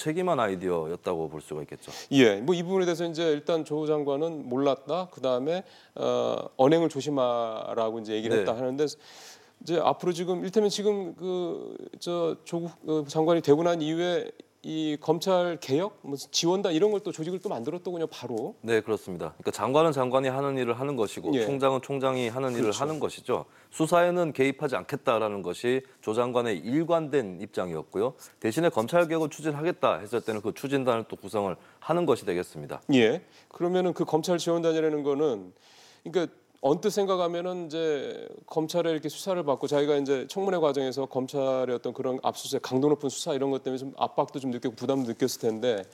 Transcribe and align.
무책임한 0.00 0.38
아이디어였다고 0.38 1.28
볼 1.30 1.40
수가 1.40 1.62
있겠죠. 1.62 1.90
예, 2.12 2.36
뭐 2.36 2.54
이 2.54 2.62
부분에 2.62 2.84
대해서 2.84 3.04
이제 3.06 3.30
일단 3.32 3.64
조 3.64 3.86
장관은 3.86 4.48
몰랐다. 4.48 5.08
그 5.10 5.20
다음에 5.20 5.64
어, 5.94 6.36
언행을 6.56 6.88
조심하라고 6.88 7.98
이제 8.00 8.14
얘기를 8.14 8.36
네. 8.36 8.40
했다 8.42 8.56
하는데 8.56 8.84
이제 9.62 9.78
앞으로 9.82 10.12
지금 10.12 10.44
일테면 10.44 10.68
지금 10.70 11.14
그 11.16 11.76
저 11.98 12.36
조국 12.44 12.70
어, 12.86 13.04
장관이 13.08 13.40
되고 13.40 13.62
난 13.62 13.80
이후에 13.80 14.30
이 14.62 14.96
검찰 15.00 15.58
개혁, 15.60 15.98
무슨 16.02 16.28
지원단 16.32 16.72
이런 16.72 16.90
걸 16.90 17.00
또 17.06 17.12
조직을 17.12 17.38
또 17.38 17.48
만들었더군요. 17.48 18.08
바로. 18.08 18.56
네, 18.62 18.80
그렇습니다. 18.80 19.34
그러니까 19.36 19.50
장관은 19.52 19.92
장관이 19.92 20.28
하는 20.28 20.58
일을 20.58 20.80
하는 20.80 20.96
것이고 20.96 21.32
예. 21.34 21.44
총장은 21.46 21.82
총장이 21.82 22.28
하는 22.28 22.50
일을 22.50 22.62
그렇죠. 22.62 22.82
하는 22.82 22.98
것이죠. 22.98 23.44
수사에는 23.70 24.32
개입하지 24.32 24.74
않겠다라는 24.74 25.42
것이 25.42 25.82
조 26.00 26.14
장관의 26.14 26.58
일관된 26.58 27.40
입장이었고요. 27.42 28.14
대신에 28.40 28.68
검찰 28.70 29.06
개혁을 29.06 29.28
추진하겠다 29.30 29.98
했을 29.98 30.20
때는 30.20 30.40
그 30.40 30.52
추진단을 30.52 31.04
또 31.08 31.14
구성을 31.16 31.54
하는 31.78 32.06
것이 32.06 32.24
되겠습니다. 32.24 32.80
예. 32.94 33.22
그러면은 33.48 33.92
그 33.92 34.04
검찰 34.04 34.38
지원단이라는 34.38 35.02
거는 35.04 35.52
그러니까 36.02 36.34
언뜻 36.66 36.90
생각하면은 36.90 37.66
이제 37.66 38.28
검찰에 38.46 38.90
이렇게 38.90 39.08
수사를 39.08 39.40
받고 39.44 39.68
자기가 39.68 39.98
이제 39.98 40.26
청문회 40.28 40.58
과정에서 40.58 41.06
검찰의 41.06 41.72
어떤 41.72 41.92
그런 41.92 42.18
압수수색 42.24 42.60
강도 42.60 42.88
높은 42.88 43.08
수사 43.08 43.34
이런 43.34 43.52
것 43.52 43.62
때문에 43.62 43.78
좀 43.78 43.92
압박도 43.96 44.40
좀 44.40 44.50
느꼈고 44.50 44.74
부담도 44.74 45.06
느꼈을 45.12 45.40
텐데 45.40 45.84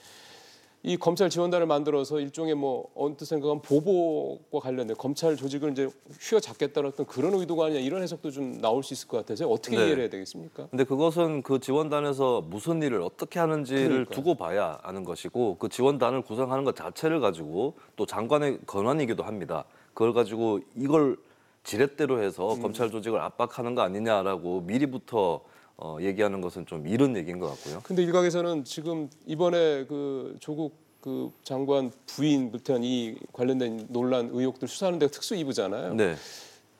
이 0.82 0.96
검찰 0.96 1.28
지원단을 1.28 1.66
만들어서 1.66 2.20
일종의 2.20 2.54
뭐 2.54 2.90
언뜻 2.94 3.26
생각하면 3.26 3.60
보복과 3.60 4.60
관련된 4.60 4.96
검찰 4.96 5.36
조직을 5.36 5.72
이제 5.72 5.90
휘어잡겠다는 6.20 6.88
어떤 6.88 7.04
그런 7.04 7.34
의도가 7.34 7.66
아니냐 7.66 7.80
이런 7.80 8.02
해석도 8.02 8.30
좀 8.30 8.58
나올 8.62 8.82
수 8.82 8.94
있을 8.94 9.08
것 9.08 9.18
같아서 9.18 9.46
어떻게 9.46 9.76
네. 9.76 9.84
이해를 9.84 10.04
해야 10.04 10.10
되겠습니까? 10.10 10.68
근데 10.70 10.84
그것은 10.84 11.42
그 11.42 11.60
지원단에서 11.60 12.40
무슨 12.48 12.82
일을 12.82 13.02
어떻게 13.02 13.38
하는지를 13.38 13.88
그러니까요. 13.88 14.14
두고 14.14 14.34
봐야 14.36 14.78
아는 14.82 15.04
것이고 15.04 15.58
그 15.58 15.68
지원단을 15.68 16.22
구성하는 16.22 16.64
것 16.64 16.74
자체를 16.74 17.20
가지고 17.20 17.74
또 17.94 18.06
장관의 18.06 18.60
권한이기도 18.66 19.22
합니다. 19.22 19.66
그걸 19.94 20.12
가지고 20.12 20.60
이걸 20.74 21.16
지렛대로 21.64 22.22
해서 22.22 22.54
음. 22.54 22.62
검찰 22.62 22.90
조직을 22.90 23.20
압박하는 23.20 23.74
거 23.74 23.82
아니냐라고 23.82 24.62
미리부터 24.62 25.40
어, 25.76 25.96
얘기하는 26.00 26.40
것은 26.40 26.66
좀 26.66 26.86
이른 26.86 27.16
얘기인 27.16 27.38
것 27.38 27.48
같고요. 27.48 27.80
근데 27.82 28.02
일각에서는 28.02 28.64
지금 28.64 29.08
이번에 29.26 29.84
그 29.86 30.36
조국 30.40 30.76
그 31.00 31.32
장관 31.42 31.90
부인 32.06 32.52
불태한 32.52 32.84
이 32.84 33.16
관련된 33.32 33.88
논란 33.88 34.30
의혹들 34.32 34.68
수사하는 34.68 35.00
데가 35.00 35.10
특수 35.10 35.34
이부잖아요. 35.34 35.94
네, 35.94 36.14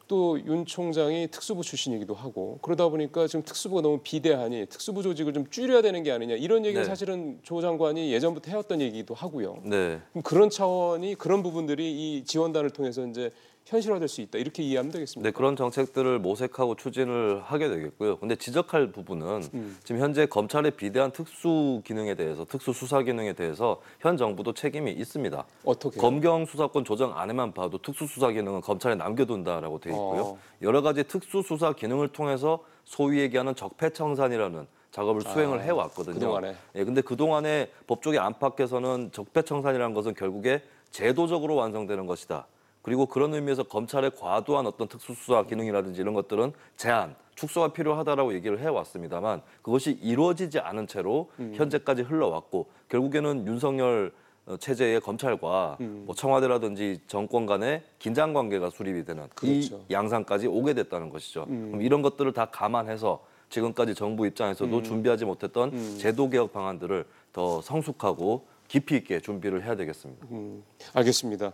또 0.09 0.39
윤 0.47 0.67
총장이 0.67 1.29
특수부 1.31 1.63
출신이기도 1.63 2.15
하고 2.15 2.59
그러다 2.63 2.89
보니까 2.89 3.27
지금 3.27 3.45
특수부가 3.45 3.83
너무 3.83 4.01
비대하니 4.03 4.67
특수부 4.67 5.03
조직을 5.03 5.33
좀 5.33 5.47
줄여야 5.49 5.83
되는 5.83 6.03
게 6.03 6.13
아니냐 6.13 6.35
이런 6.35 6.65
얘기는 6.65 6.83
네. 6.83 6.89
사실은 6.89 7.39
조 7.43 7.61
장관이 7.61 8.13
예전부터 8.13 8.51
해왔던 8.51 8.81
얘기도 8.81 9.15
하고요. 9.15 9.59
네. 9.65 10.01
그런 10.25 10.51
차원이 10.51 11.15
그런 11.15 11.43
부분들이 11.43 11.93
이 12.19 12.25
지원단을 12.25 12.71
통해서 12.71 13.07
이제 13.07 13.31
현실화될 13.65 14.09
수 14.09 14.21
있다 14.21 14.39
이렇게 14.39 14.63
이해하면 14.63 14.93
되겠습니다. 14.93 15.29
네, 15.29 15.33
그런 15.33 15.57
정책들을 15.57 16.19
모색하고 16.19 16.75
추진을 16.77 17.43
하게 17.43 17.69
되겠고요. 17.69 18.19
근데 18.19 18.37
지적할 18.37 18.93
부분은 18.93 19.43
음. 19.55 19.79
지금 19.85 20.01
현재 20.01 20.27
검찰의 20.27 20.73
비대한 20.73 21.13
특수 21.13 21.81
기능에 21.85 22.15
대해서 22.15 22.45
특수 22.45 22.73
수사 22.73 23.03
기능에 23.03 23.33
대해서 23.33 23.81
현 24.01 24.17
정부도 24.17 24.53
책임이 24.53 24.93
있습니다. 24.93 25.45
어떻게? 25.65 26.01
검경 26.01 26.47
수사권 26.47 26.85
조정 26.85 27.17
안에만 27.17 27.53
봐도 27.53 27.79
특수 27.79 28.07
수사 28.07 28.31
기능은 28.31 28.61
검찰에 28.61 28.95
남겨둔다라고 28.95 29.79
돼 29.79 29.91
있고요. 29.91 30.23
어. 30.23 30.39
여러 30.61 30.83
가지 30.83 31.05
특수 31.05 31.43
수사 31.43 31.73
기능을 31.73 32.09
통해서 32.09 32.65
소위 32.85 33.21
얘기하는 33.21 33.55
적폐청산이라는 33.55 34.67
작업을 34.91 35.23
수행을 35.23 35.61
아, 35.61 35.63
해왔거든요. 35.63 36.15
그동안에. 36.15 36.55
예, 36.75 36.85
근데 36.85 37.01
그 37.01 37.17
동안에 37.17 37.71
법조계 37.87 38.19
안팎에서는 38.19 39.11
적폐청산이라는 39.13 39.95
것은 39.95 40.15
결국에 40.15 40.63
제도적으로 40.91 41.55
완성되는 41.55 42.07
것이다. 42.07 42.47
그리고 42.83 43.07
그런 43.07 43.33
의미에서 43.35 43.63
검찰의 43.65 44.13
과도한 44.17 44.67
어떤 44.67 44.89
특수수사 44.89 45.45
기능이라든지 45.45 46.01
이런 46.01 46.15
것들은 46.15 46.53
제한, 46.77 47.15
축소가 47.35 47.73
필요하다라고 47.73 48.35
얘기를 48.35 48.59
해왔습니다만 48.61 49.43
그것이 49.63 49.99
이루어지지 50.03 50.59
않은 50.59 50.87
채로 50.87 51.31
음. 51.39 51.53
현재까지 51.55 52.03
흘러왔고 52.03 52.67
결국에는 52.89 53.47
윤석열 53.47 54.13
어, 54.45 54.57
체제의 54.57 55.01
검찰과 55.01 55.77
음. 55.81 56.03
뭐 56.05 56.15
청와대라든지 56.17 57.01
정권 57.07 57.47
간의 57.47 57.85
긴장 58.01 58.33
관계가 58.33 58.71
수립이 58.71 59.05
되는 59.05 59.29
그렇죠. 59.35 59.77
음. 59.77 59.85
이 59.89 59.93
양상까지 59.93 60.49
오게 60.49 60.75
됐다는 60.75 61.11
것이죠. 61.11 61.47
그럼 61.47 61.81
이런 61.81 62.03
것들을 62.03 62.33
다 62.33 62.47
감안해서 62.47 63.25
지금까지 63.51 63.95
정부 63.95 64.27
입장에서도 64.27 64.77
음. 64.77 64.83
준비하지 64.83 65.27
못했던 65.27 65.97
제도 65.99 66.29
개혁 66.29 66.53
방안들을 66.53 67.07
더 67.33 67.61
성숙하고 67.63 68.47
깊이 68.67 68.97
있게 68.97 69.21
준비를 69.21 69.65
해야 69.65 69.77
되겠습니다. 69.77 70.27
음, 70.31 70.65
알겠습니다. 70.95 71.53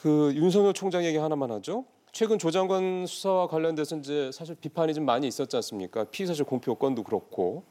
그 0.00 0.32
윤석열 0.34 0.72
총장 0.74 1.04
얘기 1.04 1.16
하나만 1.16 1.50
하죠. 1.52 1.84
최근 2.12 2.38
조 2.38 2.50
장관 2.50 3.06
수사와 3.06 3.48
관련돼서 3.48 3.96
이제 3.96 4.30
사실 4.32 4.54
비판이 4.54 4.94
좀 4.94 5.04
많이 5.04 5.26
있었지 5.26 5.54
않습니까? 5.56 6.04
피의사실 6.04 6.44
공표 6.44 6.74
건도 6.74 7.02
그렇고. 7.02 7.64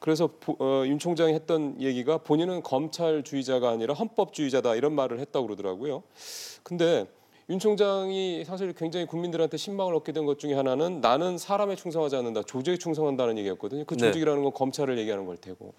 그래서 0.00 0.28
보- 0.40 0.56
어, 0.58 0.84
윤 0.86 0.98
총장이 0.98 1.32
했던 1.32 1.80
얘기가 1.80 2.18
본인은 2.18 2.62
검찰주의자가 2.62 3.70
아니라 3.70 3.94
헌법주의자다 3.94 4.74
이런 4.74 4.94
말을 4.94 5.20
했다고 5.20 5.46
그러더라고요. 5.46 6.02
근데 6.62 7.06
윤 7.48 7.58
총장이 7.58 8.44
사실 8.44 8.72
굉장히 8.72 9.06
국민들한테 9.06 9.56
신망을 9.56 9.94
얻게 9.94 10.12
된 10.12 10.26
것 10.26 10.38
중에 10.38 10.54
하나는 10.54 11.00
나는 11.00 11.38
사람에 11.38 11.76
충성하지 11.76 12.16
않는다, 12.16 12.42
조직에 12.42 12.76
충성한다는 12.78 13.38
얘기였거든요. 13.38 13.84
그 13.86 13.94
네. 13.94 14.06
조직이라는 14.06 14.42
건 14.42 14.52
검찰을 14.52 14.98
얘기하는 14.98 15.26
걸 15.26 15.36
테고. 15.36 15.74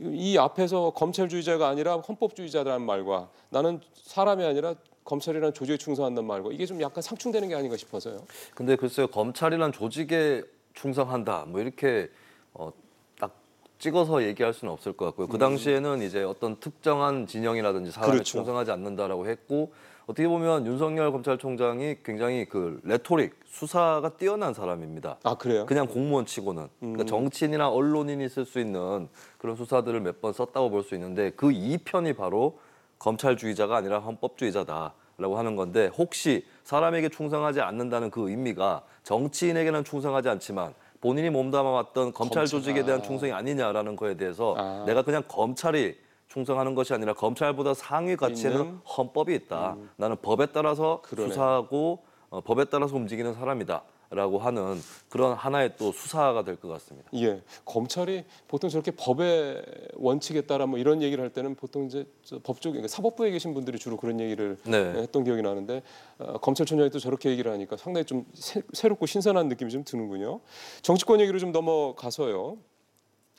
이 0.00 0.36
앞에서 0.38 0.90
검찰주의자가 0.90 1.66
아니라 1.68 1.96
헌법주의자라는 1.96 2.84
말과 2.84 3.30
나는 3.48 3.80
사람이 3.94 4.44
아니라 4.44 4.74
검찰이라는 5.12 5.54
조직에 5.54 5.78
충성한다는 5.78 6.26
말과 6.26 6.50
이게 6.52 6.66
좀 6.66 6.80
약간 6.82 7.00
상충되는 7.02 7.48
게 7.48 7.54
아닌가 7.54 7.76
싶어서요. 7.78 8.20
근데 8.54 8.76
글쎄요 8.76 9.06
검찰이란 9.06 9.72
조직에 9.72 10.42
충성한다 10.74 11.46
뭐 11.48 11.62
이렇게 11.62 12.10
어, 12.52 12.70
딱 13.18 13.32
찍어서 13.78 14.22
얘기할 14.24 14.52
수는 14.52 14.70
없을 14.72 14.92
것 14.92 15.06
같고요. 15.06 15.26
그 15.28 15.38
당시에는 15.38 16.02
이제 16.02 16.22
어떤 16.22 16.60
특정한 16.60 17.26
진영이라든지 17.26 17.90
사람에 17.90 18.10
음. 18.10 18.12
그렇죠. 18.12 18.32
충성하지 18.32 18.70
않는다라고 18.70 19.26
했고 19.26 19.72
어떻게 20.06 20.28
보면 20.28 20.66
윤석열 20.66 21.10
검찰총장이 21.12 21.96
굉장히 22.04 22.44
그 22.46 22.78
레토릭 22.84 23.34
수사가 23.46 24.10
뛰어난 24.18 24.52
사람입니다. 24.52 25.16
아 25.22 25.34
그래요? 25.36 25.64
그냥 25.64 25.86
공무원 25.86 26.26
치고는 26.26 26.68
그러니까 26.80 27.04
정치인이나 27.04 27.70
언론인이 27.70 28.28
쓸 28.28 28.44
수 28.44 28.58
있는 28.60 29.08
그런 29.38 29.56
수사들을 29.56 30.00
몇 30.00 30.20
번 30.20 30.34
썼다고 30.34 30.68
볼 30.70 30.82
수 30.82 30.94
있는데 30.94 31.30
그 31.30 31.50
이편이 31.50 32.12
바로 32.12 32.58
검찰주의자가 32.98 33.76
아니라 33.76 33.98
헌법주의자다라고 34.00 35.38
하는 35.38 35.56
건데 35.56 35.90
혹시 35.96 36.44
사람에게 36.64 37.08
충성하지 37.08 37.60
않는다는 37.60 38.10
그 38.10 38.28
의미가 38.28 38.82
정치인에게는 39.02 39.84
충성하지 39.84 40.28
않지만 40.28 40.74
본인이 41.00 41.30
몸담아왔던 41.30 42.12
검찰. 42.12 42.46
조직에 42.46 42.84
대한 42.84 43.00
아. 43.00 43.02
충성이 43.02 43.32
아니냐라는 43.32 43.96
거에 43.96 44.16
대해서 44.16 44.54
아. 44.58 44.84
내가 44.86 45.02
그냥 45.02 45.22
검찰이 45.28 45.96
충성하는 46.28 46.74
것이 46.74 46.92
아니라 46.92 47.14
검찰보다 47.14 47.74
상위 47.74 48.16
가치에는 48.16 48.58
있는? 48.60 48.78
헌법이 48.84 49.34
있다. 49.34 49.76
나는 49.96 50.16
법에 50.20 50.46
따라서 50.46 51.00
그러네. 51.02 51.30
수사하고 51.30 52.04
어, 52.30 52.40
법에 52.42 52.64
따라서 52.64 52.96
움직이는 52.96 53.32
사람이다. 53.32 53.82
라고 54.10 54.38
하는 54.38 54.80
그런 55.10 55.34
하나의 55.34 55.72
또 55.76 55.92
수사가 55.92 56.42
될 56.42 56.56
것 56.56 56.68
같습니다. 56.68 57.10
예, 57.14 57.42
검찰이 57.66 58.24
보통 58.46 58.70
저렇게 58.70 58.90
법의 58.92 59.62
원칙에 59.96 60.40
따라 60.40 60.64
뭐 60.64 60.78
이런 60.78 61.02
얘기를 61.02 61.22
할 61.22 61.30
때는 61.30 61.54
보통 61.54 61.84
이제 61.84 62.06
저 62.24 62.38
법조 62.38 62.70
그러니까 62.70 62.88
사법부에 62.88 63.30
계신 63.30 63.52
분들이 63.52 63.78
주로 63.78 63.98
그런 63.98 64.18
얘기를 64.18 64.56
네. 64.64 64.78
했던 64.94 65.24
기억이 65.24 65.42
나는데 65.42 65.82
어, 66.18 66.38
검찰총장이 66.38 66.88
또 66.88 66.98
저렇게 66.98 67.28
얘기를 67.28 67.52
하니까 67.52 67.76
상당히 67.76 68.06
좀 68.06 68.24
새, 68.32 68.62
새롭고 68.72 69.04
신선한 69.04 69.46
느낌이 69.48 69.70
좀 69.70 69.84
드는군요. 69.84 70.40
정치권 70.80 71.20
얘기로 71.20 71.38
좀 71.38 71.52
넘어가서요. 71.52 72.56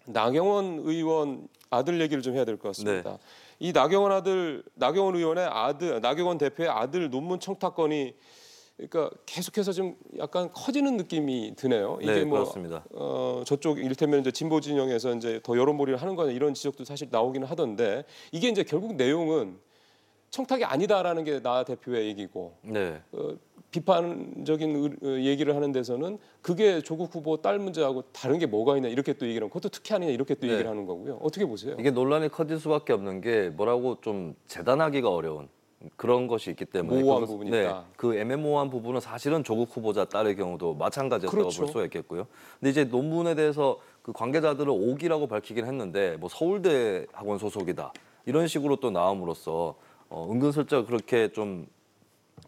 나경원 0.06 0.81
의원 0.84 1.47
아들 1.72 2.00
얘기를 2.00 2.22
좀 2.22 2.36
해야 2.36 2.45
될 2.45 2.57
것 2.57 2.69
같습니다. 2.69 3.12
네. 3.12 3.18
이 3.60 3.72
나경원 3.74 4.12
아들 4.12 4.63
나경원 4.75 5.15
의원의 5.15 5.45
아들 5.45 6.00
나경원 6.00 6.38
대표의 6.38 6.69
아들 6.69 7.10
논문 7.10 7.39
청탁건이 7.39 8.13
그러니까 8.87 9.09
계속해서 9.25 9.73
좀 9.73 9.95
약간 10.17 10.49
커지는 10.53 10.95
느낌이 10.95 11.53
드네요. 11.57 11.99
이게 12.01 12.13
네, 12.13 12.23
뭐 12.23 12.39
그렇습니다. 12.39 12.85
어, 12.93 13.43
저쪽 13.45 13.77
일테면 13.79 14.21
이제 14.21 14.31
진보 14.31 14.61
진영에서 14.61 15.15
이제 15.15 15.41
더 15.43 15.57
여론몰이를 15.57 16.01
하는 16.01 16.15
거냐 16.15 16.31
이런 16.31 16.53
지적도 16.53 16.85
사실 16.85 17.09
나오기는 17.11 17.45
하던데 17.45 18.05
이게 18.31 18.47
이제 18.47 18.63
결국 18.63 18.95
내용은 18.95 19.57
청탁이 20.29 20.63
아니다라는 20.63 21.23
게 21.25 21.41
나 21.41 21.63
대표의 21.65 22.07
얘기고 22.07 22.53
네. 22.61 23.01
어, 23.11 23.33
비판적인 23.71 24.75
의- 24.75 24.91
어, 25.03 25.19
얘기를 25.25 25.55
하는 25.55 25.71
데서는 25.73 26.17
그게 26.41 26.81
조국 26.81 27.13
후보 27.13 27.37
딸 27.41 27.59
문제하고 27.59 28.03
다른 28.13 28.39
게 28.39 28.45
뭐가 28.45 28.77
있냐 28.77 28.87
이렇게 28.87 29.11
또 29.13 29.27
얘기를 29.27 29.45
하고 29.45 29.53
그것도 29.53 29.69
특혜 29.69 29.95
아니냐 29.95 30.11
이렇게 30.13 30.35
또 30.35 30.47
네. 30.47 30.53
얘기를 30.53 30.69
하는 30.71 30.85
거고요. 30.85 31.19
어떻게 31.21 31.45
보세요? 31.45 31.75
이게 31.79 31.91
논란이 31.91 32.29
커질 32.29 32.59
수밖에 32.59 32.93
없는 32.93 33.19
게 33.21 33.49
뭐라고 33.49 33.97
좀 34.01 34.35
재단하기가 34.47 35.09
어려운 35.09 35.49
그런 35.95 36.27
것이 36.27 36.49
있기 36.51 36.65
때문에 36.65 37.01
모호한 37.01 37.21
그것- 37.21 37.31
부분이 37.33 37.51
네, 37.51 37.63
있다. 37.63 37.85
그 37.95 38.15
애매모호한 38.15 38.69
부분은 38.69 38.99
사실은 38.99 39.43
조국 39.43 39.75
후보자 39.75 40.03
딸의 40.05 40.35
경우도 40.35 40.73
마찬가지였다고 40.75 41.37
그렇죠. 41.37 41.61
볼 41.61 41.67
수가 41.69 41.83
있겠고요. 41.85 42.27
근데 42.59 42.69
이제 42.71 42.83
논문에 42.83 43.35
대해서 43.35 43.79
그그 44.01 44.11
관계자들은 44.17 44.69
오기라고 44.69 45.27
밝히긴 45.27 45.65
했는데 45.65 46.17
뭐 46.17 46.27
서울대 46.29 47.05
학원 47.13 47.37
소속이다 47.37 47.93
이런 48.25 48.47
식으로 48.47 48.75
또 48.77 48.91
나옴으로써 48.91 49.75
어, 50.09 50.27
은근슬쩍 50.29 50.87
그렇게 50.87 51.31
좀 51.31 51.67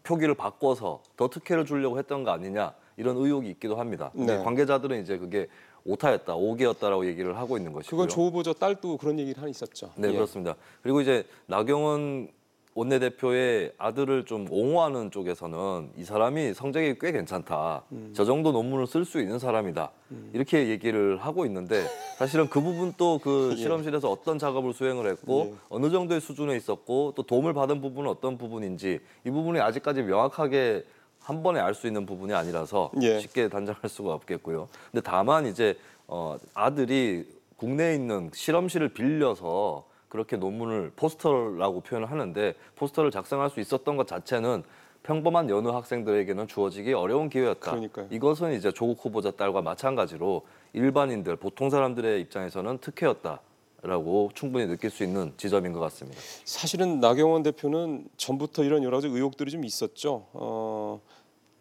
표기를 0.02 0.34
바꿔서 0.34 1.02
더 1.16 1.28
특혜를 1.28 1.64
주려고 1.64 1.98
했던 1.98 2.24
거 2.24 2.32
아니냐 2.32 2.74
이런 2.98 3.16
의혹이 3.16 3.48
있기도 3.50 3.76
합니다. 3.76 4.10
네. 4.14 4.38
관계자들은 4.42 5.00
이제 5.00 5.16
그게 5.16 5.46
오타였다, 5.84 6.34
오기였다라고 6.34 7.06
얘기를 7.06 7.36
하고 7.38 7.56
있는 7.56 7.72
것이고요. 7.72 7.90
그건 7.90 8.08
조 8.08 8.22
후보자 8.26 8.52
딸도 8.52 8.98
그런 8.98 9.18
얘기를 9.18 9.38
하나 9.40 9.48
있었죠. 9.48 9.90
네 9.96 10.08
예. 10.08 10.12
그렇습니다. 10.12 10.54
그리고 10.82 11.00
이제 11.00 11.24
나경원 11.46 12.28
원내대표의 12.74 13.72
아들을 13.76 14.24
좀 14.24 14.46
옹호하는 14.50 15.10
쪽에서는 15.10 15.90
이 15.96 16.04
사람이 16.04 16.54
성적이 16.54 16.96
꽤 17.00 17.12
괜찮다. 17.12 17.82
음. 17.92 18.12
저 18.14 18.24
정도 18.24 18.50
논문을 18.52 18.86
쓸 18.86 19.04
수 19.04 19.20
있는 19.20 19.38
사람이다. 19.38 19.90
이렇게 20.32 20.68
얘기를 20.68 21.18
하고 21.18 21.44
있는데 21.46 21.84
사실은 22.16 22.48
그 22.48 22.60
부분 22.60 22.92
또그 22.94 23.56
실험실에서 23.58 24.10
어떤 24.10 24.38
작업을 24.38 24.72
수행을 24.72 25.10
했고 25.10 25.52
예. 25.52 25.58
어느 25.68 25.90
정도의 25.90 26.20
수준에 26.20 26.56
있었고 26.56 27.12
또 27.14 27.22
도움을 27.22 27.52
받은 27.52 27.80
부분은 27.80 28.10
어떤 28.10 28.38
부분인지 28.38 29.00
이 29.24 29.30
부분이 29.30 29.60
아직까지 29.60 30.02
명확하게 30.02 30.84
한 31.20 31.42
번에 31.42 31.60
알 31.60 31.74
수 31.74 31.86
있는 31.86 32.04
부분이 32.06 32.32
아니라서 32.34 32.90
예. 33.02 33.20
쉽게 33.20 33.48
단정할 33.48 33.88
수가 33.88 34.12
없겠고요. 34.14 34.68
근데 34.90 35.02
다만 35.02 35.46
이제 35.46 35.76
어, 36.08 36.36
아들이 36.54 37.24
국내에 37.56 37.94
있는 37.94 38.30
실험실을 38.34 38.88
빌려서 38.88 39.84
그렇게 40.12 40.36
논문을 40.36 40.92
포스터라고 40.94 41.80
표현을 41.80 42.10
하는데 42.10 42.54
포스터를 42.76 43.10
작성할 43.10 43.48
수 43.48 43.60
있었던 43.60 43.96
것 43.96 44.06
자체는 44.06 44.62
평범한 45.04 45.48
여느 45.48 45.68
학생들에게는 45.68 46.48
주어지기 46.48 46.92
어려운 46.92 47.30
기회였다. 47.30 47.70
그러니까요. 47.70 48.08
이것은 48.10 48.52
이제 48.52 48.70
조국 48.72 49.02
후보자 49.02 49.30
딸과 49.30 49.62
마찬가지로 49.62 50.42
일반인들 50.74 51.36
보통 51.36 51.70
사람들의 51.70 52.20
입장에서는 52.20 52.76
특혜였다 52.76 53.40
라고 53.80 54.30
충분히 54.34 54.66
느낄 54.66 54.90
수 54.90 55.02
있는 55.02 55.32
지점인 55.38 55.72
것 55.72 55.80
같습니다. 55.80 56.20
사실은 56.44 57.00
나경원 57.00 57.42
대표는 57.42 58.04
전부터 58.18 58.64
이런 58.64 58.84
여러 58.84 58.98
가지 58.98 59.08
의혹들이 59.08 59.50
좀 59.50 59.64
있었죠. 59.64 60.26
어, 60.34 61.00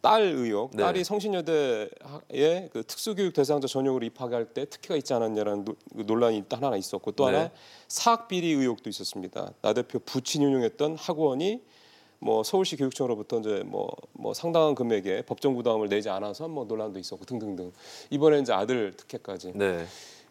딸 0.01 0.23
의혹, 0.23 0.71
네. 0.75 0.81
딸이 0.83 1.03
성신여대에 1.03 2.69
그 2.73 2.83
특수교육 2.87 3.33
대상자 3.33 3.67
전형으로 3.67 4.03
입학할 4.05 4.45
때 4.53 4.65
특혜가 4.65 4.95
있지 4.95 5.13
않았냐라는 5.13 5.63
노- 5.65 5.75
그 5.95 6.01
논란이 6.07 6.37
일단 6.37 6.63
하나 6.63 6.75
있었고 6.75 7.11
또 7.11 7.29
네. 7.29 7.37
하나 7.37 7.51
사학 7.87 8.27
비리 8.27 8.51
의혹도 8.51 8.89
있었습니다. 8.89 9.53
나 9.61 9.73
대표 9.73 9.99
부친 9.99 10.43
운영했던 10.43 10.95
학원이 10.97 11.61
뭐 12.19 12.43
서울시 12.43 12.75
교육청으로부터 12.77 13.39
이제 13.39 13.63
뭐, 13.65 13.89
뭐 14.13 14.33
상당한 14.33 14.75
금액의 14.75 15.23
법정 15.25 15.55
부담을 15.55 15.87
내지 15.89 16.09
않아서 16.09 16.47
뭐 16.47 16.65
논란도 16.65 16.99
있었고 16.99 17.25
등등등 17.25 17.71
이번에 18.09 18.39
이제 18.39 18.53
아들 18.53 18.93
특혜까지 18.95 19.53
네, 19.55 19.85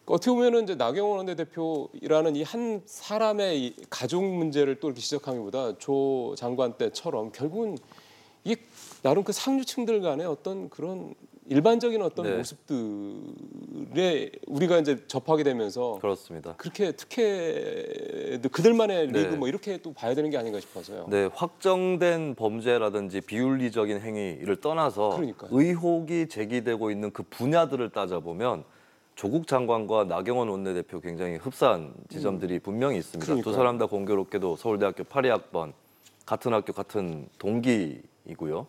어떻게 0.07 0.31
보면은 0.33 0.65
이제 0.65 0.75
나경원 0.77 1.19
원내대표라는 1.19 2.37
이 2.37 2.43
한 2.43 2.83
사람의 2.87 3.61
이 3.65 3.75
가족 3.89 4.25
문제를 4.25 4.81
또 4.81 4.89
이렇게 4.89 5.01
지적하기보다 5.01 5.79
조 5.79 6.35
장관 6.37 6.73
때처럼 6.75 7.31
결국은 7.33 7.77
이 8.45 8.57
나름 9.03 9.25
그 9.25 9.33
상류층들 9.33 10.01
간의 10.01 10.27
어떤 10.27 10.69
그런 10.69 11.15
일반적인 11.51 12.01
어떤 12.01 12.27
네. 12.27 12.37
모습들에 12.37 14.31
우리가 14.47 14.79
이제 14.79 15.05
접하게 15.09 15.43
되면서 15.43 15.99
그렇습니다. 16.01 16.55
그렇게 16.57 16.93
특혜 16.93 18.39
그들만의 18.53 19.09
네. 19.09 19.23
리그 19.25 19.35
뭐 19.35 19.49
이렇게 19.49 19.79
또 19.79 19.93
봐야 19.93 20.15
되는 20.15 20.31
게 20.31 20.39
아닌가 20.39 20.61
싶어서요. 20.61 21.07
네, 21.09 21.29
확정된 21.35 22.37
범죄라든지 22.37 23.21
비윤리적인 23.23 24.01
행위를 24.01 24.61
떠나서 24.61 25.11
그러니까요. 25.11 25.51
의혹이 25.53 26.29
제기되고 26.29 26.93
있는 26.93 27.11
그 27.13 27.25
분야들을 27.25 27.91
따져보면 27.91 28.63
조국 29.17 29.49
장관과 29.49 30.05
나경원 30.05 30.49
원내대표 30.49 31.01
굉장히 31.01 31.35
흡사한 31.37 31.93
지점들이 32.11 32.61
분명히 32.61 32.99
있습니다. 32.99 33.27
두 33.27 33.33
음. 33.33 33.43
그러니까요. 33.43 33.55
사람 33.55 33.77
다 33.77 33.87
공교롭게도 33.87 34.55
서울대학교 34.55 35.03
82학번 35.03 35.73
같은 36.25 36.53
학교 36.55 36.73
같은 36.73 37.29
동기 37.39 38.03
이고요. 38.27 38.67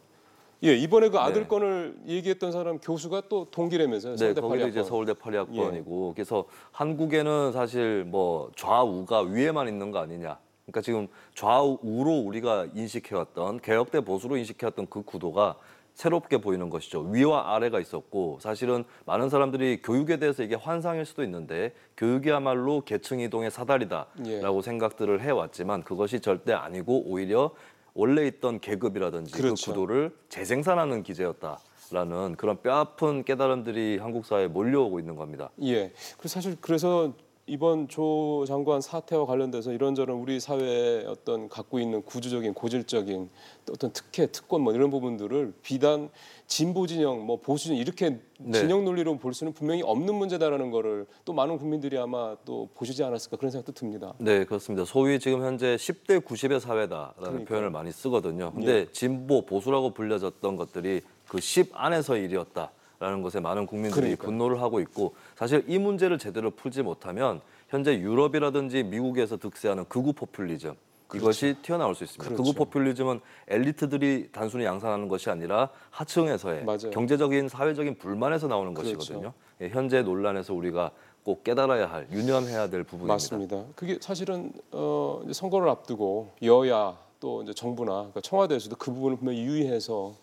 예 0.64 0.76
이번에 0.76 1.10
그 1.10 1.18
아들 1.18 1.42
네. 1.42 1.48
건을 1.48 1.98
얘기했던 2.06 2.52
사람 2.52 2.78
교수가 2.78 3.24
또 3.30 3.48
동기라면서요. 3.50 4.16
네, 4.16 4.18
서울대 4.18 4.42
거기도 4.42 4.68
이제 4.68 4.82
82학번. 4.82 4.86
서울대 4.86 5.14
82학번이고 5.14 6.14
그래서 6.14 6.46
한국에는 6.72 7.52
사실 7.52 8.04
뭐 8.06 8.52
좌우가 8.56 9.22
위에만 9.22 9.68
있는 9.68 9.90
거 9.90 10.00
아니냐. 10.00 10.38
그러니까 10.66 10.82
지금 10.82 11.08
좌우로 11.34 12.20
우리가 12.26 12.68
인식해왔던 12.76 13.62
개혁 13.62 13.90
대 13.90 14.02
보수로 14.02 14.38
인식해왔던 14.38 14.88
그 14.90 15.02
구도가 15.02 15.58
새롭게 15.94 16.38
보이는 16.38 16.70
것이죠. 16.70 17.02
위와 17.02 17.56
아래가 17.56 17.80
있었고 17.80 18.38
사실은 18.40 18.86
많은 19.06 19.30
사람들이 19.30 19.82
교육에 19.82 20.18
대해서 20.18 20.44
이게 20.44 20.56
환상일 20.56 21.06
수도 21.06 21.24
있는데 21.24 21.74
교육이야말로 21.98 22.84
계층 22.86 23.20
이동의 23.20 23.52
사다리다라고 23.52 24.58
예. 24.58 24.62
생각들을 24.62 25.22
해왔지만 25.22 25.84
그것이 25.84 26.22
절대 26.22 26.54
아니고 26.54 27.04
오히려 27.06 27.52
원래 27.94 28.26
있던 28.28 28.60
계급이라든지 28.60 29.32
그 29.32 29.42
그렇죠. 29.42 29.72
구도를 29.72 30.16
재생산하는 30.30 31.04
기제였다 31.04 31.60
라는 31.92 32.36
그런 32.38 32.62
뼈아픈 32.62 33.24
깨달음들이 33.24 33.98
한국 33.98 34.26
사회에 34.26 34.48
몰려오고 34.48 35.00
있는 35.00 35.16
겁니다. 35.16 35.50
예. 35.64 35.92
그 36.18 36.28
사실 36.28 36.56
그래서 36.62 37.14
이번 37.52 37.90
조 37.90 38.46
장관 38.48 38.80
사태와 38.80 39.26
관련돼서 39.26 39.74
이런저런 39.74 40.20
우리 40.20 40.40
사회의 40.40 41.06
어떤 41.06 41.50
갖고 41.50 41.82
있는 41.82 42.02
구조적인 42.02 42.54
고질적인 42.54 43.30
또 43.66 43.74
어떤 43.74 43.92
특혜, 43.92 44.28
특권 44.28 44.62
뭐 44.62 44.74
이런 44.74 44.90
부분들을 44.90 45.56
비단 45.62 46.10
진보 46.48 46.88
진영, 46.88 47.26
뭐 47.26 47.42
보수 47.42 47.66
진영 47.66 47.78
이렇게 47.78 48.22
네. 48.38 48.58
진영 48.58 48.86
논리로 48.86 49.18
볼 49.18 49.34
수는 49.34 49.52
분명히 49.52 49.82
없는 49.82 50.16
문제다라는 50.16 50.72
거를 50.72 51.06
또 51.26 51.34
많은 51.34 51.58
국민들이 51.58 51.98
아마 51.98 52.38
또 52.46 52.70
보시지 52.74 53.04
않았을까 53.04 53.36
그런 53.36 53.52
생각도 53.52 53.74
듭니다. 53.74 54.14
네, 54.18 54.46
그렇습니다. 54.46 54.86
소위 54.86 55.20
지금 55.20 55.44
현재 55.44 55.76
10대 55.76 56.22
90의 56.24 56.62
사회다라는 56.62 57.14
그러니까요. 57.18 57.46
표현을 57.46 57.70
많이 57.70 57.92
쓰거든요. 57.92 58.54
근데 58.54 58.90
진보 58.94 59.46
보수라고 59.46 59.90
불려졌던 59.90 60.56
것들이 60.56 61.02
그 61.28 61.42
10 61.42 61.72
안에서 61.74 62.16
일이었다 62.16 62.72
라는 63.02 63.24
것에 63.24 63.40
많은 63.40 63.66
국민들이 63.66 64.02
그러니까요. 64.02 64.26
분노를 64.28 64.62
하고 64.62 64.80
있고 64.80 65.16
사실 65.36 65.66
이 65.68 65.80
문제를 65.80 66.20
제대로 66.20 66.52
풀지 66.52 66.84
못하면 66.84 67.42
현재 67.68 67.98
유럽이라든지 67.98 68.84
미국에서 68.84 69.38
득세하는 69.38 69.86
극우 69.86 70.14
포퓰리즘 70.14 70.76
이것이 71.16 71.56
튀어나올 71.64 71.96
수 71.96 72.04
있습니다. 72.04 72.24
그렇죠. 72.24 72.44
극우 72.44 72.54
포퓰리즘은 72.54 73.20
엘리트들이 73.48 74.30
단순히 74.32 74.66
양산하는 74.66 75.08
것이 75.08 75.32
아니라 75.32 75.70
하층에서의 75.90 76.64
맞아요. 76.64 76.92
경제적인 76.92 77.50
사회적인 77.50 77.98
불만에서 77.98 78.48
나오는 78.48 78.72
그렇죠. 78.76 78.96
것이거든요. 78.98 79.34
예, 79.62 79.70
현재 79.70 80.04
논란에서 80.04 80.54
우리가 80.54 80.92
꼭 81.24 81.44
깨달아야 81.44 81.88
할 81.92 82.08
유념해야 82.12 82.70
될 82.70 82.84
부분입니다. 82.84 83.14
맞습니다. 83.14 83.64
그게 83.76 83.98
사실은 84.00 84.54
어, 84.72 85.22
이제 85.24 85.34
선거를 85.34 85.70
앞두고 85.70 86.34
여야 86.44 86.96
또 87.20 87.42
이제 87.42 87.52
정부나 87.54 87.94
그러니까 87.94 88.22
청와대에서도 88.22 88.76
그 88.76 88.94
부분을 88.94 89.18
분명히 89.18 89.42
유의해서 89.42 90.14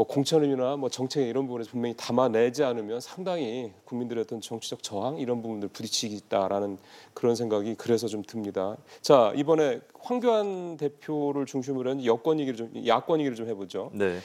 뭐 0.00 0.06
공천이나 0.06 0.76
뭐 0.76 0.88
정책 0.88 1.28
이런 1.28 1.46
부분에서 1.46 1.72
분명히 1.72 1.94
담아내지 1.94 2.64
않으면 2.64 3.00
상당히 3.00 3.70
국민들의 3.84 4.22
어떤 4.22 4.40
정치적 4.40 4.82
저항 4.82 5.18
이런 5.18 5.42
부분들 5.42 5.68
부딪히겠다라는 5.68 6.78
그런 7.12 7.34
생각이 7.34 7.74
그래서 7.74 8.08
좀 8.08 8.22
듭니다. 8.22 8.78
자 9.02 9.30
이번에 9.36 9.82
황교안 9.98 10.78
대표를 10.78 11.44
중심으로 11.44 11.90
한 11.90 12.04
여권 12.06 12.40
얘기를 12.40 12.56
좀 12.56 12.72
야권 12.86 13.20
얘기를 13.20 13.36
좀 13.36 13.46
해보죠. 13.46 13.90
네. 13.92 14.20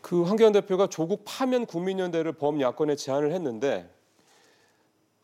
그 0.00 0.22
황교안 0.22 0.52
대표가 0.52 0.86
조국 0.86 1.22
파면 1.24 1.66
국민연대를 1.66 2.34
범야권에 2.34 2.94
제안을 2.94 3.32
했는데 3.32 3.90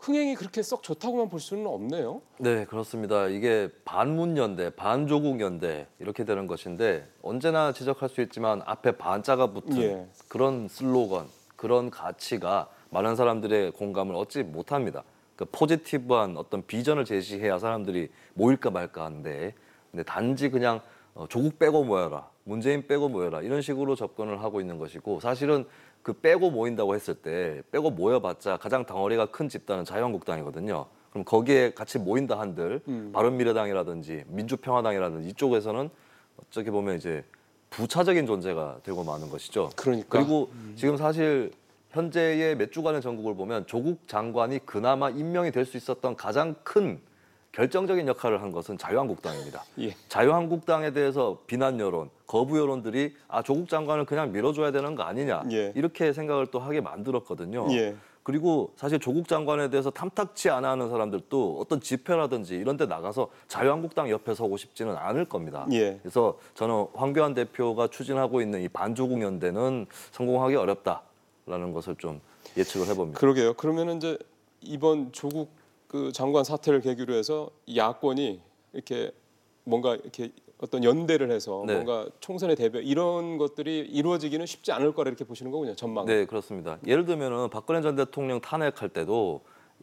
흥행이 0.01 0.35
그렇게 0.35 0.63
썩 0.63 0.83
좋다고만 0.83 1.29
볼 1.29 1.41
수는 1.41 1.67
없네요. 1.67 2.23
네, 2.39 2.65
그렇습니다. 2.65 3.27
이게 3.29 3.69
반문 3.85 4.37
연대, 4.39 4.71
반조국 4.71 5.41
연대 5.41 5.87
이렇게 5.99 6.25
되는 6.25 6.47
것인데 6.47 7.07
언제나 7.23 7.73
지적할 7.73 8.09
수 8.09 8.23
있지만 8.23 8.63
앞에 8.65 8.93
반자가 8.93 9.49
붙은 9.49 9.79
예. 9.83 10.07
그런 10.29 10.69
슬로건, 10.69 11.27
그런 11.55 11.91
가치가 11.91 12.71
많은 12.89 13.15
사람들의 13.15 13.73
공감을 13.73 14.15
얻지 14.15 14.45
못합니다. 14.45 15.05
그 15.37 15.45
포지티브한 15.45 16.37
어떤 16.39 16.67
비전을 16.67 17.05
제시해야 17.05 17.59
사람들이 17.59 18.11
모일까 18.35 18.71
말까 18.71 19.05
하는데 19.05 19.55
근데 19.91 20.03
단지 20.05 20.49
그냥 20.49 20.77
어, 20.77 20.81
조국 21.29 21.59
빼고 21.59 21.85
모여라, 21.85 22.29
문재인 22.45 22.87
빼고 22.87 23.09
모여라 23.09 23.43
이런 23.43 23.63
식으로 23.63 23.95
접근을 23.95 24.43
하고 24.43 24.61
있는 24.61 24.79
것이고 24.79 25.21
사실은 25.21 25.65
그 26.03 26.13
빼고 26.15 26.51
모인다고 26.51 26.95
했을 26.95 27.15
때 27.15 27.63
빼고 27.71 27.91
모여봤자 27.91 28.57
가장 28.57 28.87
덩어리가 28.87 29.27
큰 29.27 29.49
집단은 29.49 29.85
자유한국당이거든요. 29.85 30.87
그럼 31.11 31.25
거기에 31.25 31.73
같이 31.75 31.99
모인다 31.99 32.39
한들 32.39 32.81
음. 32.89 33.11
바른미래당이라든지 33.13 34.25
민주평화당이라든지 34.29 35.29
이쪽에서는 35.31 35.91
어떻게 36.37 36.71
보면 36.71 36.97
이제 36.97 37.25
부차적인 37.71 38.27
존재가 38.27 38.79
되고 38.83 39.05
마는 39.05 39.29
것이죠. 39.29 39.71
그러니까 39.77 40.07
그리고 40.09 40.51
지금 40.77 40.97
사실 40.97 41.53
현재의 41.91 42.57
몇 42.57 42.73
주간의 42.73 43.03
전국을 43.03 43.35
보면 43.35 43.67
조국 43.67 44.07
장관이 44.09 44.65
그나마 44.65 45.11
임명이 45.11 45.51
될 45.51 45.67
수 45.67 45.77
있었던 45.77 46.17
가장 46.17 46.55
큰 46.63 47.01
결정적인 47.53 48.07
역할을 48.07 48.43
한 48.43 48.53
것은 48.53 48.79
자유한국당입니다. 48.79 49.65
예. 49.81 49.95
자유한국당에 50.09 50.93
대해서 50.93 51.39
비난 51.47 51.81
여론, 51.81 52.11
거부 52.27 52.59
여론들이 52.59 53.17
아 53.29 53.43
조국 53.43 53.69
장관을 53.69 54.05
그냥 54.05 54.33
밀어줘야 54.33 54.71
되는 54.71 54.95
거 54.95 55.03
아니냐 55.03 55.43
예. 55.51 55.73
이렇게 55.75 56.13
생각을 56.13 56.47
또 56.49 56.61
하게 56.61 56.81
만들었거든요. 56.81 57.67
예. 57.73 57.97
그리고 58.23 58.71
사실 58.77 59.01
조국 59.01 59.27
장관에 59.27 59.71
대해서 59.71 59.91
탐탁치 59.91 60.51
않아 60.51 60.71
하는 60.71 60.91
사람들도 60.91 61.59
어떤 61.59 61.81
집회라든지 61.81 62.55
이런 62.55 62.77
데 62.77 62.87
나가서 62.87 63.31
자유한국당 63.49 64.11
옆에 64.11 64.35
서고 64.35 64.57
싶지는 64.57 64.97
않을 64.97 65.25
겁니다. 65.25 65.67
예. 65.73 65.99
그래서 66.03 66.39
저는 66.55 66.87
황교안 66.95 67.35
대표가 67.35 67.89
추진하고 67.89 68.41
있는 68.43 68.63
이 68.63 68.69
반조국 68.69 69.21
연대는 69.23 69.87
성공하기 70.13 70.55
어렵다라는 70.55 71.73
것을 71.73 71.97
좀 71.97 72.21
예측을 72.57 72.87
해봅니다. 72.89 73.19
그러게요. 73.19 73.55
그러면은 73.55 73.97
이제 73.97 74.19
이번 74.61 75.11
조국 75.11 75.51
그 75.91 76.13
장관 76.13 76.45
사태를 76.45 76.81
계기로 76.83 77.15
해서 77.15 77.51
야권이 77.75 78.41
이렇게 78.75 79.11
뭔가 79.65 79.97
이렇게 79.97 80.31
어떤 80.59 80.85
연대를 80.85 81.33
해서 81.33 81.65
네. 81.67 81.75
뭔가 81.75 82.07
총선에 82.21 82.55
대비 82.55 82.79
이런 82.79 83.39
것들이 83.39 83.81
이루어지기는 83.81 84.47
쉽지 84.47 84.71
않을 84.71 84.95
거라 84.95 85.09
이렇게 85.09 85.25
보시는 85.25 85.51
거군요. 85.51 85.75
전망. 85.75 86.07
네, 86.07 86.27
그렇습니다. 86.27 86.79
예를 86.87 87.07
들면은 87.07 87.51
박근혜 87.51 87.83
전 87.83 87.97
대통령 87.97 88.41
탄핵할 88.41 88.91
때도 88.91 89.41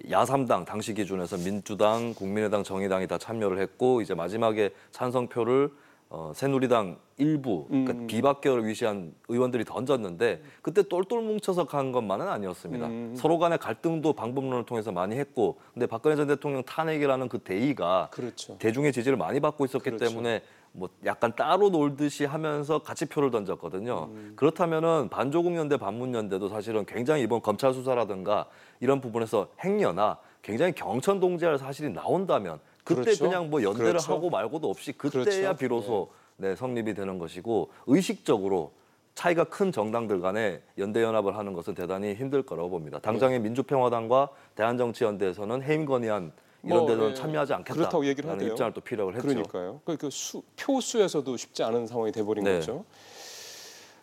야삼당 0.09 0.63
당시 0.63 0.93
기준에서 0.93 1.35
민주당, 1.39 2.13
국민의당, 2.13 2.63
정의당이 2.63 3.07
다 3.07 3.17
참여를 3.17 3.59
했고 3.59 3.99
이제 3.99 4.13
마지막에 4.13 4.69
찬성표를 4.91 5.71
어, 6.09 6.31
새누리당 6.33 6.97
일부 7.17 7.65
그러니까 7.67 7.93
음. 7.93 8.07
비박계를 8.07 8.65
위시한 8.65 9.13
의원들이 9.27 9.65
던졌는데 9.65 10.41
그때 10.61 10.83
똘똘 10.83 11.21
뭉쳐서 11.21 11.65
간 11.65 11.91
것만은 11.91 12.27
아니었습니다. 12.27 12.87
음. 12.87 13.13
서로 13.17 13.39
간의 13.39 13.57
갈등도 13.57 14.13
방법론을 14.13 14.65
통해서 14.65 14.91
많이 14.91 15.15
했고 15.17 15.59
근데 15.73 15.85
박근혜 15.85 16.15
전 16.15 16.27
대통령 16.27 16.63
탄핵이라는 16.63 17.27
그 17.27 17.39
대의가 17.39 18.09
그렇죠. 18.11 18.57
대중의 18.57 18.93
지지를 18.93 19.17
많이 19.17 19.39
받고 19.39 19.65
있었기 19.65 19.89
그렇죠. 19.89 20.05
때문에 20.05 20.43
뭐 20.71 20.89
약간 21.05 21.35
따로 21.35 21.69
놀듯이 21.69 22.23
하면서 22.23 22.79
같이 22.79 23.05
표를 23.05 23.31
던졌거든요. 23.31 24.09
음. 24.11 24.33
그렇다면은 24.35 25.09
반조국연대 25.09 25.77
반문연대도 25.77 26.47
사실은 26.47 26.85
굉장히 26.85 27.23
이번 27.23 27.41
검찰 27.41 27.73
수사라든가 27.73 28.45
이런 28.79 29.01
부분에서 29.01 29.49
행여나 29.63 30.19
굉장히 30.41 30.71
경천 30.73 31.19
동지할 31.19 31.57
사실이 31.57 31.89
나온다면 31.89 32.59
그때 32.87 33.01
그렇죠. 33.01 33.25
그냥뭐 33.25 33.63
연대를 33.63 33.91
그렇죠. 33.91 34.13
하고 34.13 34.29
말고도 34.29 34.69
없이 34.69 34.93
그때야 34.93 35.23
그렇죠. 35.23 35.57
비로소 35.57 36.09
네, 36.37 36.55
성립이 36.55 36.93
되는 36.93 37.19
것이고 37.19 37.69
의식적으로 37.87 38.71
차이가 39.13 39.43
큰 39.45 39.71
정당들 39.71 40.21
간에 40.21 40.61
연대 40.77 41.03
연합을 41.03 41.35
하는 41.35 41.53
것은 41.53 41.73
대단히 41.73 42.13
힘들 42.13 42.43
거라고 42.43 42.69
봅니다. 42.69 42.99
네. 42.99 43.01
당장의 43.01 43.39
민주평화당과 43.41 44.29
대한정치연대에서는 44.55 45.63
해임 45.63 45.85
건의안 45.85 46.31
이런 46.63 46.79
뭐, 46.79 46.87
데는 46.87 47.09
예. 47.09 47.13
참여하지 47.13 47.53
그렇다고 47.65 48.05
얘기를 48.05 48.29
않겠다라는. 48.29 48.51
입장을 48.51 48.73
또 48.73 48.81
피력을 48.81 49.13
했죠. 49.15 49.27
그러니까요. 49.27 49.81
그, 49.83 49.97
그 49.97 50.09
수, 50.09 50.41
표수에서도 50.55 51.35
쉽지 51.35 51.63
않은 51.63 51.87
상황이 51.87 52.11
돼버린 52.11 52.43
네. 52.43 52.55
거죠. 52.55 52.85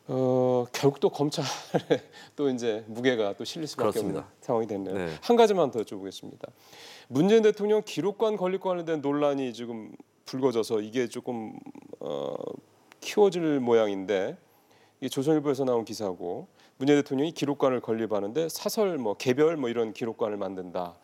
어, 0.07 0.67
결국 0.73 1.01
또 1.01 1.09
검찰에 1.09 1.47
또 2.37 2.51
이제 2.51 2.85
무게가 2.89 3.35
또 3.37 3.45
실릴 3.45 3.67
수밖에 3.67 3.91
그렇습니다. 3.91 4.21
없는 4.21 4.33
상황이 4.41 4.67
됐네요. 4.67 4.95
네. 4.95 5.09
한 5.23 5.37
가지만 5.37 5.71
더 5.71 5.81
여쭤보겠습니다. 5.81 6.51
문재인 7.09 7.43
대통령 7.43 7.83
기록관 7.85 8.37
건립 8.37 8.61
관련된 8.61 9.01
논란이 9.01 9.53
지금 9.55 9.93
불거져서 10.27 10.81
이게 10.81 11.09
조금 11.09 11.59
어, 12.01 12.35
키워질 13.01 13.61
모양인데 13.61 14.37
이게 15.01 15.09
조선일보에서 15.09 15.65
나온 15.65 15.85
기사고 15.85 16.49
문재인 16.77 16.99
대통령이 17.01 17.33
기록관을 17.33 17.81
건립하는데 17.81 18.49
사설 18.49 18.99
뭐 18.99 19.15
개별 19.15 19.57
뭐 19.57 19.71
이런 19.71 19.93
기록관을 19.93 20.37
만든다. 20.37 20.97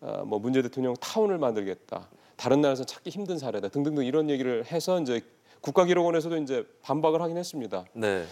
어, 0.00 0.24
뭐 0.26 0.38
문재인 0.38 0.62
대통령 0.62 0.94
타운을 0.94 1.38
만들겠다. 1.38 2.08
다른 2.36 2.60
나라에서 2.60 2.84
찾기 2.84 3.10
힘든 3.10 3.38
사례다. 3.38 3.68
등등등 3.68 4.04
이런 4.04 4.28
얘기를 4.28 4.64
해서 4.66 5.00
이제 5.00 5.22
국가기록원에서도 5.64 6.36
이제 6.38 6.66
반박을 6.82 7.22
하긴 7.22 7.38
했습니다. 7.38 7.86
네. 7.94 8.24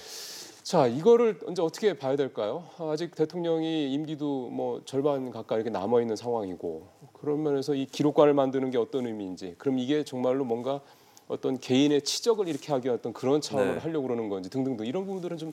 자 0.63 0.87
이거를 0.87 1.41
이제 1.51 1.63
어떻게 1.63 1.95
봐야 1.95 2.15
될까요? 2.15 2.65
아직 2.79 3.15
대통령이 3.15 3.93
임기도 3.93 4.49
뭐 4.51 4.83
절반 4.85 5.31
가까이 5.31 5.57
이렇게 5.57 5.71
남아 5.71 6.03
있는 6.03 6.15
상황이고 6.15 6.89
그런 7.15 7.43
면에서 7.43 7.75
이 7.75 7.87
기록관을 7.87 8.35
만드는 8.35 8.71
게 8.71 8.77
어떤 8.79 9.07
의미인지 9.07 9.55
그럼 9.59 9.79
이게 9.79 10.05
정말로 10.05 10.45
뭔가 10.45 10.81
어떤 11.27 11.59
개인의 11.59 12.03
치적을 12.03 12.49
이렇게 12.49 12.71
하기 12.73 12.91
어떤 12.91 13.13
그런 13.15 13.41
차원으로 13.41 13.75
네. 13.75 13.81
하려고 13.81 14.07
그러는 14.07 14.29
건지 14.29 14.51
등등등 14.51 14.85
이런 14.87 15.07
부분들은 15.07 15.39
좀 15.39 15.53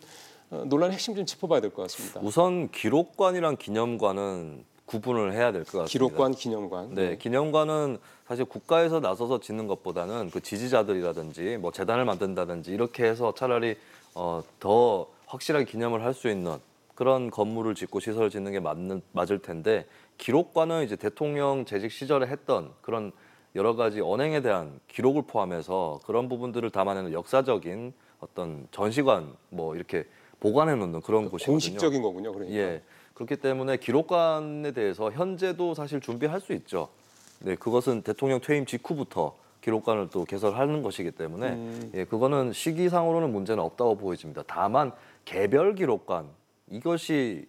어, 0.52 0.64
논란의 0.68 0.94
핵심 0.96 1.16
좀 1.16 1.26
짚어봐야 1.26 1.62
될 1.62 1.72
것 1.72 1.84
같습니다. 1.84 2.20
우선 2.22 2.70
기록관이랑 2.72 3.56
기념관은 3.58 4.66
구분을 4.94 5.34
해야 5.34 5.52
될 5.52 5.64
것 5.66 5.78
같습니다. 5.80 5.92
기록관, 5.92 6.32
기념관. 6.34 6.96
네, 6.96 7.16
기념관은 7.18 8.00
사실 8.28 8.44
국가에서 8.46 9.00
나서서 9.00 9.40
짓는 9.40 9.68
것보다는 9.68 10.32
그 10.32 10.42
지지자들이라든지 10.42 11.58
뭐 11.58 11.72
재단을 11.72 12.06
만든다든지 12.06 12.72
이렇게 12.72 13.04
해서 13.06 13.34
차라리 13.36 13.78
어, 14.16 14.42
더 14.60 15.08
확실하게 15.28 15.66
기념을 15.66 16.04
할 16.04 16.14
수 16.16 16.28
있는 16.28 16.58
그런 16.96 17.30
건물을 17.30 17.76
짓고 17.76 18.00
시설을 18.00 18.30
짓는 18.32 18.52
게 18.52 18.60
맞는 18.60 19.02
맞을 19.14 19.40
텐데 19.40 19.86
기록관은 20.18 20.84
이제 20.84 20.96
대통령 20.96 21.66
재직 21.66 21.92
시절에 21.92 22.26
했던 22.28 22.72
그런 22.82 23.12
여러 23.56 23.76
가지 23.76 24.02
언행에 24.02 24.42
대한 24.42 24.80
기록을 24.88 25.22
포함해서 25.28 26.00
그런 26.06 26.28
부분들을 26.30 26.70
담아내는 26.72 27.14
역사적인 27.14 27.94
어떤 28.20 28.68
전시관 28.72 29.34
뭐 29.50 29.76
이렇게 29.76 30.06
보관해 30.40 30.76
놓는 30.76 31.02
그런 31.02 31.30
곳이거든요. 31.30 31.54
공식적인 31.54 32.02
거군요. 32.02 32.34
그러니까. 32.34 32.58
예. 32.58 32.82
그렇기 33.20 33.36
때문에 33.36 33.76
기록관에 33.76 34.72
대해서 34.72 35.12
현재도 35.12 35.74
사실 35.74 36.00
준비할 36.00 36.40
수 36.40 36.54
있죠. 36.54 36.88
네, 37.40 37.56
그것은 37.56 38.02
대통령 38.02 38.40
퇴임 38.40 38.66
직후부터 38.66 39.36
기록관을 39.60 40.08
또 40.10 40.24
개설하는 40.24 40.82
것이기 40.82 41.12
때문에 41.12 41.50
음. 41.50 41.92
예, 41.96 42.06
그거는 42.06 42.54
시기상으로는 42.54 43.34
문제는 43.34 43.62
없다고 43.62 43.98
보여집니다. 43.98 44.44
다만 44.48 44.94
개별 45.26 45.76
기록관 45.76 46.28
이것이 46.72 47.46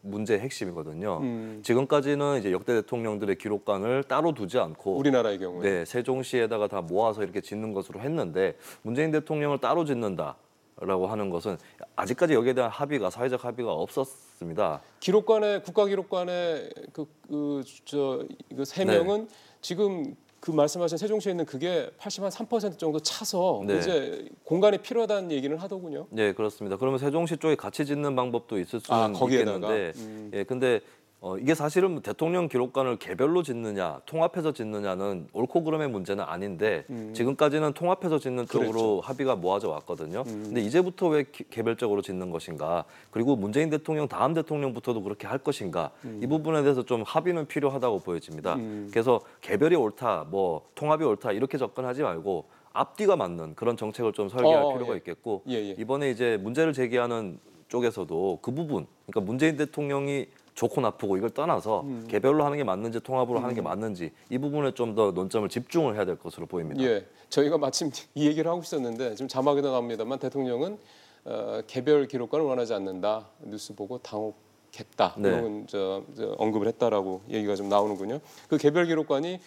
문제의 0.00 0.40
핵심이거든요. 0.40 1.18
음. 1.20 1.60
지금까지는 1.62 2.38
이제 2.38 2.50
역대 2.50 2.72
대통령들의 2.72 3.36
기록관을 3.36 4.04
따로 4.04 4.32
두지 4.32 4.58
않고 4.58 4.96
우리나라의 4.96 5.38
경우에 5.38 5.70
네, 5.70 5.84
세종시에다가 5.84 6.68
다 6.68 6.80
모아서 6.80 7.22
이렇게 7.22 7.42
짓는 7.42 7.74
것으로 7.74 8.00
했는데 8.00 8.56
문재인 8.80 9.10
대통령을 9.10 9.58
따로 9.58 9.84
짓는다 9.84 10.36
라고 10.80 11.06
하는 11.06 11.30
것은 11.30 11.58
아직까지 11.96 12.34
여기에 12.34 12.54
대한 12.54 12.70
합의가 12.70 13.10
사회적 13.10 13.44
합의가 13.44 13.72
없었습니다. 13.72 14.80
기록관에 15.00 15.60
국가기록관에 15.60 16.68
그저그 16.92 18.64
세 18.64 18.84
네. 18.84 18.98
명은 18.98 19.28
지금 19.60 20.16
그 20.40 20.50
말씀하신 20.50 20.98
세종시에 20.98 21.30
있는 21.32 21.46
그게 21.46 21.88
80한3% 22.00 22.76
정도 22.76 22.98
차서 22.98 23.62
네. 23.64 23.78
이제 23.78 24.28
공간이 24.42 24.78
필요하다는 24.78 25.30
얘기는 25.30 25.56
하더군요. 25.56 26.08
네, 26.10 26.32
그렇습니다. 26.32 26.76
그러면 26.76 26.98
세종시 26.98 27.36
쪽에 27.36 27.54
같이 27.54 27.86
짓는 27.86 28.16
방법도 28.16 28.58
있을 28.58 28.80
수는 28.80 29.00
아, 29.00 29.12
거기에다가? 29.12 29.56
있겠는데, 29.58 29.92
음. 30.00 30.30
예, 30.34 30.42
근데 30.42 30.80
어, 31.24 31.38
이게 31.38 31.54
사실은 31.54 32.00
대통령 32.00 32.48
기록관을 32.48 32.96
개별로 32.96 33.44
짓느냐, 33.44 34.00
통합해서 34.06 34.52
짓느냐는 34.52 35.28
옳고 35.32 35.62
그름의 35.62 35.88
문제는 35.88 36.24
아닌데 36.24 36.84
지금까지는 37.14 37.74
통합해서 37.74 38.18
짓는 38.18 38.46
쪽으로 38.46 38.68
음. 38.70 38.72
그렇죠. 38.72 39.00
합의가 39.04 39.36
모아져 39.36 39.68
왔거든요. 39.70 40.24
음. 40.26 40.42
근데 40.46 40.60
이제부터 40.62 41.06
왜 41.06 41.22
기- 41.22 41.44
개별적으로 41.48 42.02
짓는 42.02 42.32
것인가? 42.32 42.84
그리고 43.12 43.36
문재인 43.36 43.70
대통령 43.70 44.08
다음 44.08 44.34
대통령부터도 44.34 45.00
그렇게 45.04 45.28
할 45.28 45.38
것인가? 45.38 45.92
이 46.20 46.26
부분에 46.26 46.62
대해서 46.62 46.82
좀 46.82 47.04
합의는 47.06 47.46
필요하다고 47.46 48.00
보여집니다. 48.00 48.56
음. 48.56 48.88
그래서 48.92 49.20
개별이 49.42 49.76
옳다, 49.76 50.26
뭐 50.28 50.62
통합이 50.74 51.04
옳다 51.04 51.30
이렇게 51.30 51.56
접근하지 51.56 52.02
말고 52.02 52.46
앞뒤가 52.72 53.14
맞는 53.14 53.54
그런 53.54 53.76
정책을 53.76 54.12
좀 54.12 54.28
설계할 54.28 54.60
어, 54.64 54.72
필요가 54.72 54.94
예. 54.94 54.96
있겠고 54.96 55.42
예, 55.46 55.54
예. 55.54 55.76
이번에 55.78 56.10
이제 56.10 56.36
문제를 56.38 56.72
제기하는 56.72 57.38
쪽에서도 57.68 58.40
그 58.42 58.50
부분, 58.52 58.86
그러니까 59.06 59.20
문재인 59.20 59.56
대통령이 59.56 60.26
좋고 60.54 60.80
나쁘고 60.80 61.16
이걸 61.16 61.30
떠나서 61.30 61.80
음. 61.82 62.06
개별로 62.08 62.44
하는 62.44 62.58
게 62.58 62.64
맞는지 62.64 63.00
통합으로 63.00 63.40
하는 63.40 63.54
게 63.54 63.60
맞는지 63.62 64.12
이 64.30 64.38
부분에 64.38 64.72
좀 64.72 64.94
더 64.94 65.10
논점을 65.12 65.48
집중을 65.48 65.94
해야 65.94 66.04
될 66.04 66.16
것으로 66.18 66.44
보입니다. 66.46 66.82
예, 66.82 67.06
저희가 67.30 67.56
마침 67.56 67.90
이 68.14 68.26
얘기를 68.26 68.50
하고 68.50 68.60
있었는데 68.60 69.14
지금 69.14 69.28
자막에도 69.28 69.70
나옵니다만 69.72 70.18
대통령은 70.18 70.76
어, 71.24 71.60
개별 71.66 72.06
기록관을 72.06 72.44
원하지 72.44 72.74
않는다. 72.74 73.28
뉴스 73.44 73.74
보고 73.74 73.96
당혹했다. 73.98 75.14
네. 75.18 75.28
이런 75.28 75.66
저, 75.66 76.02
저 76.16 76.34
언급을 76.36 76.66
했다라고 76.68 77.22
얘기가 77.30 77.54
좀 77.56 77.68
나오는군요. 77.68 78.20
그 78.48 78.58
개별 78.58 78.86
기록관이 78.86 79.38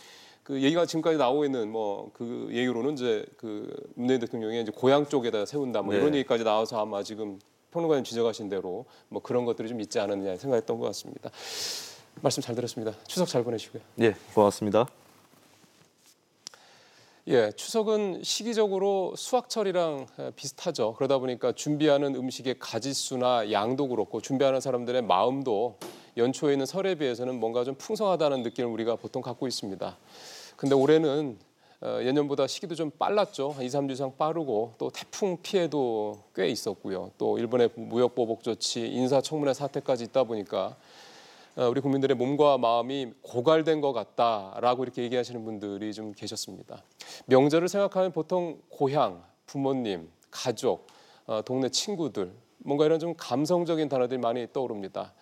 그 0.43 0.61
얘기가 0.61 0.85
지금까지 0.85 1.17
나오고 1.17 1.45
있는 1.45 1.71
뭐 1.71 2.09
그 2.13 2.47
얘기로는 2.51 2.93
이제 2.93 3.25
그 3.37 3.71
문재인 3.95 4.19
대통령이 4.21 4.61
이제 4.61 4.71
고향 4.75 5.05
쪽에다 5.05 5.45
세운다 5.45 5.81
뭐 5.81 5.93
네. 5.93 5.99
이런 5.99 6.15
얘기까지 6.15 6.43
나와서 6.43 6.79
아마 6.79 7.03
지금 7.03 7.39
평론가님 7.75 8.05
지적하신 8.05 8.47
대로 8.47 8.85
뭐 9.09 9.21
그런 9.21 9.43
것들이 9.43 9.67
좀 9.67 9.81
있지 9.81 9.99
않았느냐 9.99 10.37
생각했던 10.37 10.79
것 10.79 10.85
같습니다. 10.87 11.29
말씀 12.21 12.41
잘 12.41 12.55
들었습니다. 12.55 12.97
추석 13.05 13.27
잘 13.27 13.43
보내시고요. 13.43 13.81
예, 13.99 14.15
고맙습니다. 14.33 14.87
예, 17.27 17.51
추석은 17.51 18.23
시기적으로 18.23 19.13
수학철이랑 19.17 20.07
에, 20.19 20.31
비슷하죠. 20.35 20.93
그러다 20.93 21.17
보니까 21.17 21.51
준비하는 21.51 22.15
음식의 22.15 22.59
가짓수나 22.59 23.51
양도 23.51 23.89
그렇고 23.89 24.21
준비하는 24.21 24.61
사람들의 24.61 25.01
마음도 25.01 25.77
연초에 26.15 26.53
있는 26.53 26.65
설에 26.65 26.95
비해서는 26.95 27.37
뭔가 27.39 27.65
좀 27.65 27.75
풍성하다는 27.75 28.43
느낌을 28.43 28.69
우리가 28.69 28.95
보통 28.95 29.21
갖고 29.21 29.47
있습니다. 29.47 29.97
근데 30.55 30.75
올해는 30.75 31.37
어, 31.39 31.54
예년보다 32.03 32.47
시기도 32.47 32.75
좀 32.75 32.91
빨랐죠. 32.91 33.51
한 33.51 33.63
2, 33.63 33.67
3주 33.67 33.91
이상 33.91 34.15
빠르고 34.17 34.73
또 34.77 34.89
태풍 34.89 35.37
피해도 35.41 36.23
꽤 36.33 36.47
있었고요. 36.47 37.11
또 37.17 37.37
일본의 37.37 37.69
무역 37.75 38.15
보복 38.15 38.43
조치, 38.43 38.87
인사청문회 38.87 39.53
사태까지 39.53 40.05
있다 40.05 40.23
보니까 40.23 40.75
어, 41.57 41.69
우리 41.69 41.79
국민들의 41.79 42.17
몸과 42.17 42.57
마음이 42.57 43.13
고갈된 43.21 43.79
것 43.79 43.93
같다라고 43.93 44.83
이렇게 44.83 45.03
얘기하시는 45.03 45.45
분들이 45.45 45.93
좀 45.93 46.11
계셨습니다. 46.13 46.83
명절을 47.27 47.69
생각하면 47.69 48.11
보통 48.11 48.59
고향, 48.69 49.23
부모님, 49.45 50.09
가족, 50.29 50.87
어, 51.25 51.41
동네 51.43 51.69
친구들 51.69 52.33
뭔가 52.57 52.85
이런 52.85 52.99
좀 52.99 53.13
감성적인 53.15 53.87
단어들이 53.87 54.19
많이 54.19 54.47
떠오릅니다. 54.51 55.13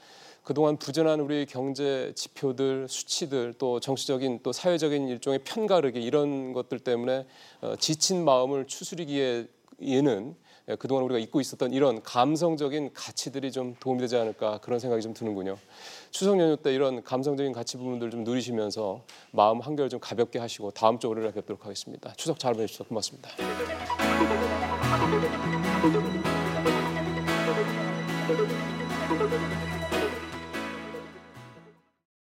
그동안 0.44 0.78
부진한 0.78 1.22
우리 1.22 1.46
경제 1.46 2.12
지표들, 2.16 2.88
수치들, 2.90 3.54
또 3.58 3.80
정치적인 3.80 4.42
또 4.44 4.52
사회적인 4.52 5.08
일종의 5.08 5.40
편가르기 5.40 6.04
이런 6.04 6.54
것들 6.54 6.80
때문에 6.80 7.26
어, 7.62 7.76
지친 7.80 8.26
마음을 8.26 8.68
추스리기에는 8.68 10.36
예, 10.70 10.76
그동안 10.76 11.04
우리가 11.04 11.20
잊고 11.20 11.42
있었던 11.42 11.74
이런 11.74 12.02
감성적인 12.04 12.94
가치들이 12.94 13.52
좀 13.52 13.76
도움이 13.80 14.00
되지 14.00 14.16
않을까 14.16 14.60
그런 14.60 14.80
생각이 14.80 15.02
좀 15.02 15.14
드는군요. 15.14 15.58
추석 16.12 16.40
연휴 16.40 16.56
때 16.56 16.74
이런 16.74 17.04
감성적인 17.04 17.52
가치 17.52 17.76
부분들 17.78 18.12
좀 18.12 18.24
누리시면서 18.24 19.04
마음 19.32 19.60
한결 19.60 19.90
좀 19.90 20.00
가볍게 20.00 20.40
하시고 20.40 20.72
다음 20.72 21.00
주 21.00 21.10
월요일에 21.10 21.34
뵙도록 21.34 21.66
하겠습니다. 21.66 22.14
추석 22.16 22.40
잘 22.40 22.54
보내주셔서 22.54 22.88
고맙습니다. 22.88 23.30